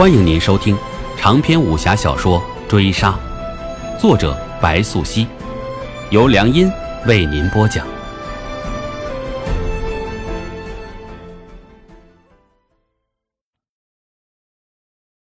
[0.00, 0.74] 欢迎您收听
[1.14, 3.14] 长篇武侠小说《追杀》，
[4.00, 5.26] 作者白素熙，
[6.08, 6.72] 由良音
[7.06, 7.86] 为您播讲。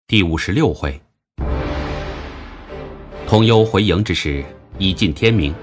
[0.06, 1.00] 第五十六回，
[3.26, 4.44] 童优回营之时
[4.76, 5.54] 已近天明，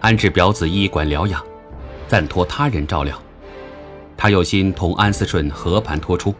[0.00, 1.44] 安置表子医馆疗养，
[2.08, 3.22] 暂托他人照料。
[4.16, 6.34] 他有心同安思顺和盘托出，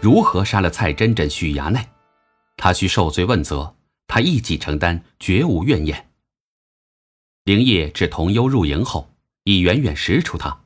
[0.00, 1.88] 如何杀了蔡真真、许衙内，
[2.56, 3.74] 他需受罪问责，
[4.06, 6.08] 他一己承担，绝无怨言。
[7.44, 9.10] 灵业至童幽入营后，
[9.44, 10.60] 已远远识出他，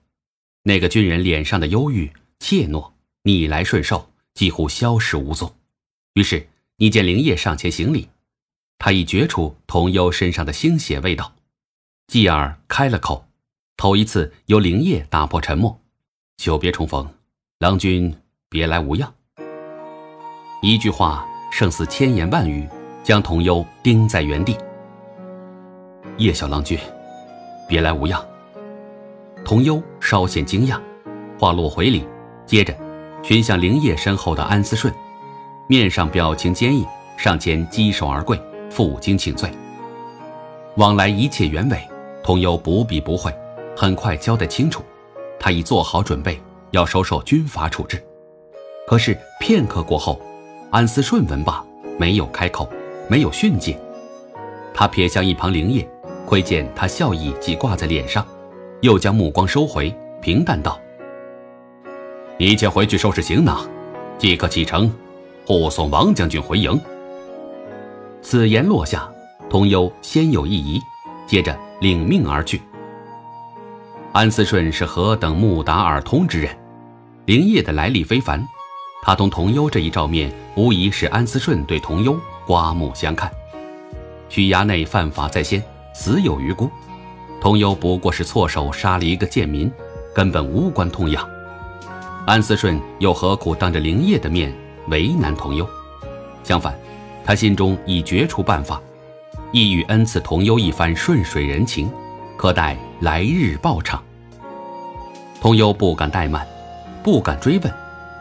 [0.65, 2.93] 那个军人脸上的忧郁、怯懦、
[3.23, 5.55] 逆来顺受几乎消失无踪。
[6.15, 8.11] 于是，你见灵业上前行礼，
[8.79, 11.35] 他已觉出童幽身上的腥血味道，
[12.09, 13.27] 继而开了口，
[13.79, 15.81] 头一次由灵业打破沉默。
[16.37, 17.15] 久别重逢，
[17.61, 18.15] 郎君
[18.51, 19.15] 别来无恙。
[20.65, 22.69] 一句话胜似千言万语，
[23.03, 24.57] 将童优钉在原地。
[26.19, 26.79] 叶小郎君，
[27.69, 28.25] 别来无恙。
[29.45, 30.81] 童优稍显惊讶，
[31.37, 32.07] 话落回礼，
[32.47, 32.73] 接着
[33.25, 34.95] 寻向灵叶身后的安思顺，
[35.67, 39.51] 面上表情坚毅，上前稽首而跪，负荆请罪。
[40.77, 41.89] 往来一切原委，
[42.23, 43.35] 童优不避不会，
[43.77, 44.81] 很快交代清楚。
[45.41, 48.01] 他已做好准备，要收受军法处置。
[48.87, 50.21] 可是片刻过后，
[50.73, 51.63] 安思顺闻罢，
[51.99, 52.67] 没有开口，
[53.07, 53.79] 没有训诫。
[54.73, 55.87] 他瞥向一旁灵叶，
[56.25, 58.27] 窥见他笑意即挂在脸上，
[58.81, 60.81] 又将目光收回，平淡道
[62.41, 63.61] ：“一切回去收拾行囊，
[64.17, 64.91] 即刻启程，
[65.47, 66.81] 护送王将军回营。”
[68.23, 69.07] 此言落下，
[69.51, 70.81] 童优先有一疑，
[71.27, 72.63] 接着领命而去。
[74.13, 76.57] 安思顺是何等目达耳通之人，
[77.27, 78.43] 灵业的来历非凡，
[79.05, 83.29] 他同童优这一照面，无疑是安思顺对童优刮目相看。
[84.29, 85.61] 许衙内犯法在先，
[85.93, 86.71] 死有余辜，
[87.41, 89.69] 童优不过是错手杀了一个贱民，
[90.15, 91.29] 根本无关痛痒。
[92.27, 94.55] 安思顺又何苦当着灵业的面
[94.87, 95.69] 为难童优？
[96.45, 96.73] 相反，
[97.25, 98.81] 他心中已决出办法，
[99.51, 101.91] 意欲恩赐童优一番顺水人情。
[102.37, 104.01] 可待来日报偿。
[105.41, 106.47] 童优不敢怠慢，
[107.03, 107.73] 不敢追问，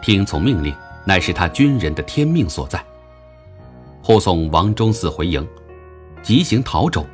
[0.01, 0.75] 听从命令
[1.05, 2.83] 乃是他军人的天命所在。
[4.01, 5.47] 护送王忠嗣回营，
[6.23, 7.05] 急行陶州，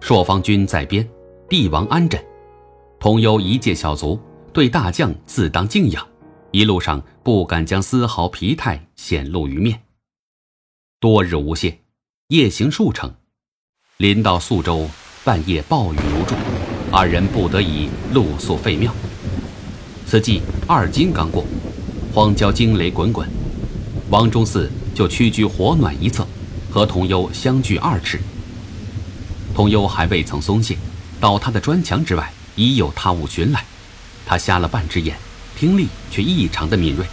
[0.00, 1.08] 朔方军在边，
[1.48, 2.22] 帝王安枕。
[2.98, 4.18] 童优一介小卒，
[4.52, 6.06] 对大将自当敬仰，
[6.50, 9.80] 一路上不敢将丝毫疲态显露于面。
[10.98, 11.78] 多日无歇，
[12.28, 13.14] 夜行数程，
[13.96, 14.88] 临到宿州。
[15.24, 16.34] 半夜暴雨如注，
[16.90, 18.90] 二人不得已露宿废庙。
[20.06, 21.44] 此际二更刚过，
[22.18, 23.28] 荒郊惊雷滚滚，
[24.10, 26.26] 王忠嗣就屈居火暖一侧，
[26.68, 28.18] 和童优相距二尺。
[29.54, 30.76] 童优还未曾松懈，
[31.20, 33.64] 倒塌的砖墙之外已有他物寻来，
[34.26, 35.16] 他瞎了半只眼，
[35.56, 37.06] 听力却异常的敏锐。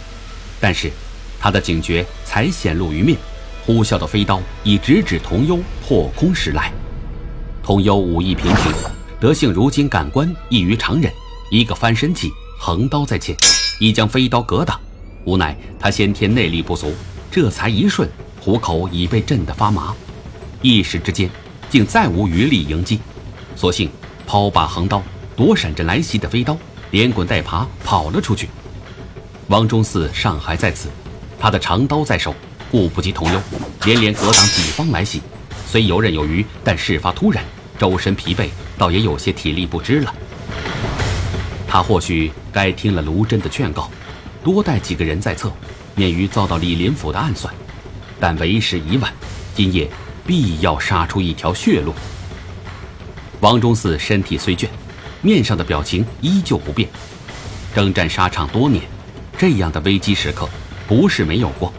[0.58, 0.90] 但是
[1.38, 3.16] 他的警觉才显露于面，
[3.64, 6.72] 呼啸的飞刀已直指童优破空驶来。
[7.62, 8.72] 童优武艺平平，
[9.20, 11.12] 德性如今感官异于常人，
[11.52, 13.36] 一个翻身起，横刀在前，
[13.78, 14.80] 已将飞刀格挡。
[15.26, 16.94] 无奈他先天内力不足，
[17.32, 18.08] 这才一瞬，
[18.40, 19.92] 虎口已被震得发麻，
[20.62, 21.28] 一时之间
[21.68, 23.00] 竟再无余力迎击，
[23.56, 23.90] 索性
[24.24, 25.02] 抛把横刀，
[25.34, 26.56] 躲闪着来袭的飞刀，
[26.92, 28.48] 连滚带爬跑了出去。
[29.48, 30.88] 王忠嗣尚还在此，
[31.40, 32.32] 他的长刀在手，
[32.70, 33.40] 顾不及童优，
[33.84, 35.20] 连连格挡己方来袭，
[35.66, 37.44] 虽游刃有余，但事发突然。
[37.78, 38.48] 周身疲惫，
[38.78, 40.14] 倒也有些体力不支了。
[41.68, 43.90] 他或许该听了卢真的劝告，
[44.46, 45.52] 多带几个人在侧，
[45.96, 47.52] 免于遭到李林甫的暗算。
[48.20, 49.12] 但为时已晚，
[49.56, 49.90] 今夜
[50.24, 51.92] 必要杀出一条血路。
[53.40, 54.68] 王忠嗣身体虽倦，
[55.20, 56.88] 面上的表情依旧不变。
[57.74, 58.84] 征战沙场多年，
[59.36, 60.48] 这样的危机时刻
[60.86, 61.74] 不是没有过。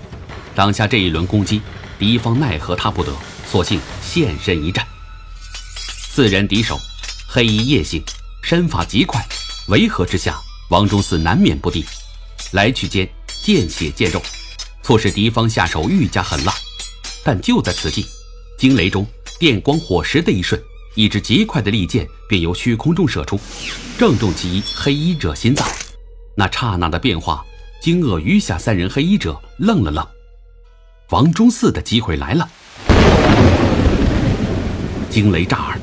[0.53, 1.61] 当下这一轮攻击，
[1.97, 3.13] 敌方奈何他不得，
[3.49, 4.85] 索性现身一战。
[6.09, 6.77] 四人敌手，
[7.29, 8.03] 黑衣夜行，
[8.43, 9.25] 身法极快，
[9.69, 10.37] 围合之下，
[10.67, 11.85] 王忠嗣难免不敌。
[12.51, 13.07] 来去间，
[13.43, 14.21] 见血见肉，
[14.81, 16.53] 促使敌方下手愈加狠辣。
[17.23, 18.05] 但就在此际，
[18.57, 19.05] 惊雷中
[19.37, 20.61] 电光火石的一瞬，
[20.95, 23.37] 一支极快的利箭便由虚空中射出，
[23.97, 25.67] 正中其黑衣者心脏。
[26.35, 27.45] 那刹那的变化，
[27.81, 30.07] 惊愕余下三人黑衣者愣了愣。
[31.09, 32.49] 王忠嗣的机会来了，
[35.09, 35.79] 惊雷炸耳。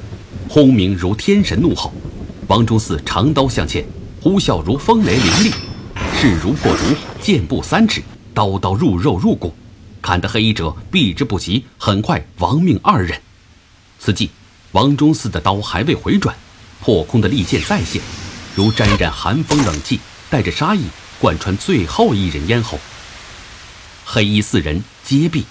[0.49, 1.93] 轰鸣如天神怒吼，
[2.47, 3.85] 王忠嗣长刀向前，
[4.23, 5.51] 呼啸如风雷凌厉，
[6.25, 6.85] 势如破竹，
[7.21, 9.55] 箭步三尺，刀刀入肉入骨，
[10.01, 13.21] 砍得黑衣者避之不及，很快亡命二人。
[14.01, 14.31] 此际，
[14.73, 16.35] 王忠嗣的刀还未回转，
[16.81, 18.01] 破空的利剑再现，
[18.55, 20.01] 如沾染寒风冷气，
[20.31, 20.85] 带着杀意
[21.21, 22.81] 贯穿最后一人咽喉。
[24.07, 25.45] 黑衣四人皆毙。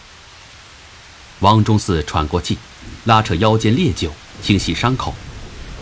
[1.42, 2.58] 王忠嗣喘过气，
[3.04, 4.12] 拉扯腰间烈酒，
[4.42, 5.14] 清洗伤口。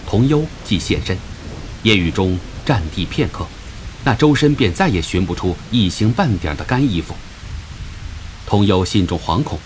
[0.05, 1.17] 童幽即现身，
[1.83, 3.47] 夜雨中站地片刻，
[4.03, 7.15] 那周身便再也寻不出一星半点的干衣服。
[8.45, 9.59] 童幽心中惶恐，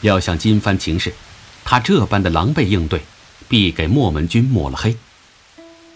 [0.00, 1.12] 料想金帆情势，
[1.64, 3.00] 他这般的狼狈应对，
[3.48, 4.96] 必给墨门军抹了黑。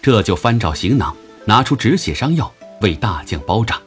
[0.03, 3.81] 这就翻找行囊，拿出止血伤药为大将包扎，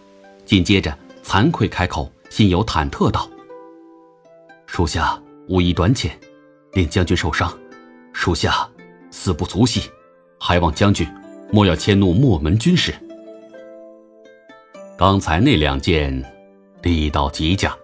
[0.45, 3.29] 紧接着惭愧开口，心有忐忑道
[4.67, 6.19] ：“属下武艺短浅，
[6.73, 7.55] 令将军受伤，
[8.11, 8.67] 属下
[9.09, 9.89] 死不足惜，
[10.39, 11.07] 还望将军
[11.51, 12.93] 莫要迁怒墨门军士。
[15.05, 16.23] 刚才那两剑，
[16.81, 17.75] 力道极佳。”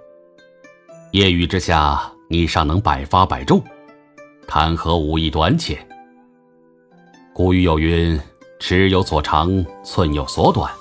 [1.12, 3.62] 夜雨之下，你尚能百发百中，
[4.48, 5.86] 谈何武艺短浅？
[7.34, 8.18] 古语有云
[8.62, 10.72] ：“尺有所长，寸有所短。”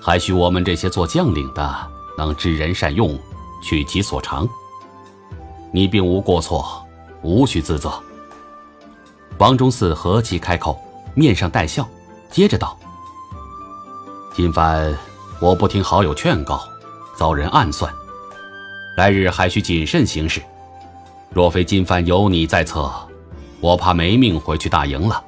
[0.00, 1.76] 还需我们这些做将领的
[2.16, 3.18] 能知人善用，
[3.62, 4.48] 取其所长。
[5.72, 6.82] 你并无过错，
[7.20, 7.92] 无需自责。
[9.36, 10.80] 王忠嗣何其开口，
[11.14, 11.86] 面上带笑，
[12.30, 12.78] 接着道
[14.34, 14.96] ：“金帆，
[15.40, 16.62] 我不听好友劝告，
[17.16, 17.92] 遭人暗算。”
[18.96, 20.42] 来日还需谨慎行事，
[21.30, 22.92] 若非今番有你在侧，
[23.60, 25.24] 我怕没命回去大营了。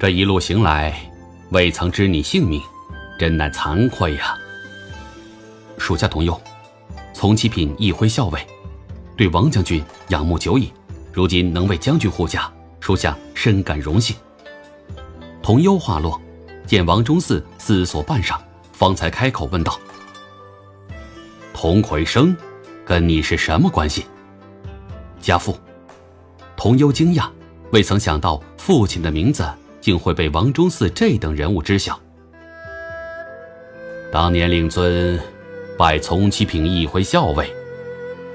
[0.00, 0.98] 这一路行来，
[1.50, 2.60] 未曾知你性命，
[3.18, 4.36] 真乃惭愧呀。
[5.76, 6.40] 属下同忧，
[7.14, 8.44] 从七品一辉校尉，
[9.16, 10.72] 对王将军仰慕久矣，
[11.12, 12.50] 如今能为将军护驾，
[12.80, 14.16] 属下深感荣幸。
[15.40, 16.20] 同忧话落，
[16.66, 18.36] 见王忠嗣思索半晌，
[18.78, 19.76] 方才开口问道。
[21.52, 22.36] 童魁生，
[22.84, 24.06] 跟你是什么关系？
[25.20, 25.58] 家父，
[26.56, 27.28] 童优惊讶，
[27.72, 29.44] 未曾想到父亲的名字
[29.80, 31.98] 竟会被王忠嗣这等人物知晓。
[34.12, 35.18] 当年令尊
[35.76, 37.52] 拜从七品一辉校尉，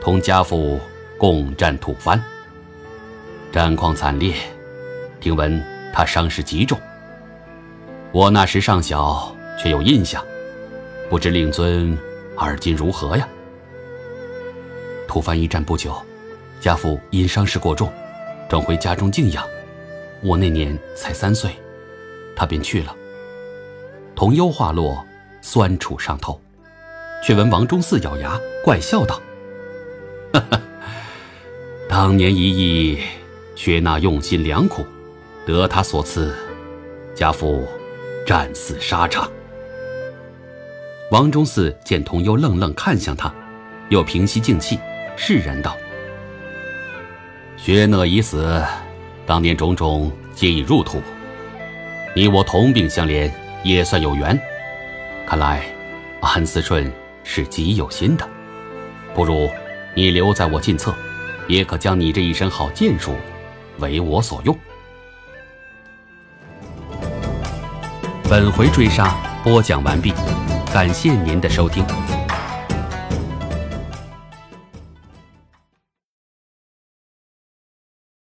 [0.01, 0.77] 同家父
[1.17, 2.19] 共战吐蕃，
[3.49, 4.35] 战况惨烈，
[5.21, 5.63] 听闻
[5.93, 6.77] 他伤势极重。
[8.11, 10.21] 我那时尚小，却有印象，
[11.13, 11.95] 不知令尊。
[12.35, 13.29] 而今如何呀？
[15.07, 15.95] 吐蕃一战不久，
[16.59, 17.87] 家父因伤势过重，
[18.49, 19.47] 转回家中静养。
[20.23, 21.51] 我那年才三岁，
[22.35, 22.95] 他便去了。
[24.15, 25.05] 童忧话落，
[25.39, 26.41] 酸楚上头，
[27.23, 29.21] 却闻王忠嗣咬牙怪笑道
[30.33, 30.59] ：“哈哈，
[31.87, 32.97] 当年一役，
[33.55, 34.83] 薛那用心良苦，
[35.45, 36.33] 得他所赐，
[37.13, 37.67] 家父
[38.25, 39.31] 战死沙场。”
[41.13, 43.31] 王忠嗣见童优愣愣看向他，
[43.89, 44.79] 又平息静气，
[45.15, 45.77] 释然道
[47.55, 48.59] ：“薛讷已死，
[49.23, 50.99] 当年种种皆已入土。
[52.15, 53.31] 你我同病相怜，
[53.63, 54.35] 也算有缘。
[55.27, 55.61] 看来
[56.19, 56.91] 安思顺
[57.23, 58.27] 是极有心的。
[59.13, 59.47] 不如
[59.93, 60.95] 你留在我近侧，
[61.47, 63.13] 也可将你这一身好剑术
[63.77, 64.57] 为我所用。”
[68.27, 70.11] 本回追杀播讲完毕。
[70.73, 71.85] 感谢您的收听。